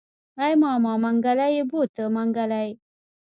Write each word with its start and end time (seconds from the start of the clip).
ای 0.43 0.53
ماما 0.63 0.93
منګلی 1.03 1.49
يې 1.55 1.63
بوته 1.69 2.03
منګلی. 2.15 2.69